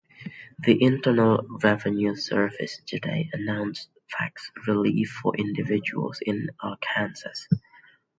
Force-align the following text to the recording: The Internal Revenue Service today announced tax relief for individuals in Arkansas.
The 0.57 0.81
Internal 0.83 1.45
Revenue 1.61 2.15
Service 2.15 2.81
today 2.87 3.29
announced 3.33 3.89
tax 4.09 4.49
relief 4.67 5.15
for 5.21 5.35
individuals 5.37 6.21
in 6.25 6.49
Arkansas. 6.59 7.43